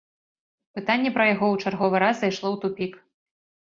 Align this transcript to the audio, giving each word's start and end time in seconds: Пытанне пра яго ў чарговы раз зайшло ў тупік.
Пытанне 0.79 1.13
пра 1.19 1.29
яго 1.33 1.45
ў 1.51 1.55
чарговы 1.63 2.03
раз 2.07 2.15
зайшло 2.19 2.45
ў 2.51 2.57
тупік. 2.69 2.93